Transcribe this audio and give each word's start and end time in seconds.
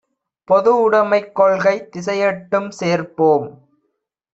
பொதுஉடைமைக் 0.49 1.31
கொள்கை 1.31 1.75
திசையெட்டும் 1.91 2.69
சேர்ப்போம் 2.71 3.47